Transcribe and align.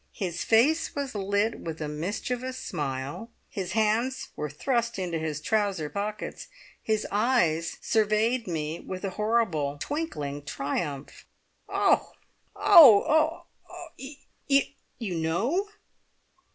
His 0.13 0.43
face 0.43 0.95
was 0.95 1.13
lit 1.13 1.59
with 1.59 1.79
a 1.79 1.87
mischievous 1.87 2.57
smile; 2.57 3.29
his 3.51 3.73
hands 3.73 4.29
were 4.35 4.49
thrust 4.49 4.97
into 4.97 5.19
his 5.19 5.39
trouser 5.39 5.91
pockets; 5.91 6.47
his 6.81 7.05
eyes 7.11 7.77
surveyed 7.81 8.47
me 8.47 8.79
with 8.79 9.03
a 9.05 9.11
horrible, 9.11 9.77
twinkling 9.79 10.43
triumph. 10.43 11.27
"Oh! 11.69 12.13
Oh! 12.55 13.43
Oh! 13.69 13.87
You 14.97 15.15
know!" 15.17 15.67